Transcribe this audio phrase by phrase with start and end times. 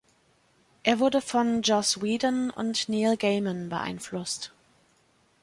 [0.81, 4.51] Er wurde von Joss Whedon und Neil Gaiman beeinflusst.